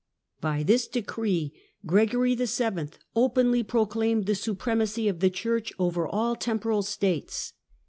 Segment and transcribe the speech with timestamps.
[0.39, 1.53] By this decree
[1.85, 2.87] Gregory VII.
[3.15, 7.53] openly proclaimed the supremacy of the Church over all temporal States.